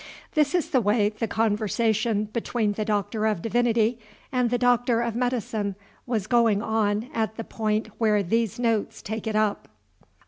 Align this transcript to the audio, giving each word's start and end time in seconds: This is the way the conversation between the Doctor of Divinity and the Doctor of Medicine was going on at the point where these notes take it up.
This 0.31 0.55
is 0.55 0.71
the 0.71 0.81
way 0.81 1.09
the 1.09 1.27
conversation 1.27 2.23
between 2.23 2.71
the 2.73 2.83
Doctor 2.85 3.27
of 3.27 3.43
Divinity 3.43 3.99
and 4.31 4.49
the 4.49 4.57
Doctor 4.57 4.99
of 5.03 5.15
Medicine 5.15 5.75
was 6.07 6.25
going 6.25 6.63
on 6.63 7.07
at 7.13 7.35
the 7.37 7.43
point 7.43 7.85
where 7.99 8.23
these 8.23 8.57
notes 8.57 9.03
take 9.03 9.27
it 9.27 9.35
up. 9.35 9.67